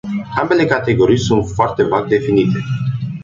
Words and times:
Ambele 0.35 0.65
categorii 0.65 1.17
sunt 1.19 1.47
foarte 1.47 1.83
vag 1.83 2.07
definite. 2.07 2.57